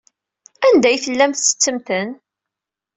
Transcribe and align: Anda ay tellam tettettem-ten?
Anda 0.65 0.87
ay 0.89 0.97
tellam 1.03 1.31
tettettem-ten? 1.33 2.09